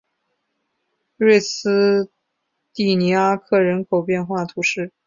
[1.17, 2.09] 瑞斯
[2.73, 4.91] 蒂尼阿克人口变化图示